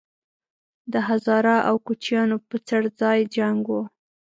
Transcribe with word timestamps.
د 0.93 0.95
هزاره 1.07 1.57
او 1.69 1.75
کوچیانو 1.87 2.37
په 2.49 2.55
څړځای 2.69 3.19
جنګ 3.35 3.59
وو 3.67 3.83